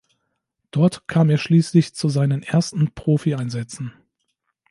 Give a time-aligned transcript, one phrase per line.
[0.71, 3.93] Dort kam er schließlich zu seinen ersten Profieinsätzen.